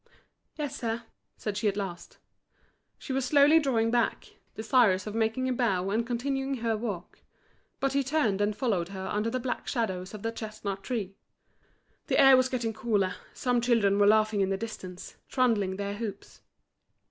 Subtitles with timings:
[0.55, 1.03] "Yes, sir,"
[1.37, 2.17] said she at last.
[2.97, 7.19] She was slowly drawing back, desirous of making a bow and continuing her walk.
[7.79, 11.11] But he turned and followed her under the black shadows of the chestnut trees.
[12.07, 16.41] The air was getting cooler, some children were laughing in the distance, trundling their hoops.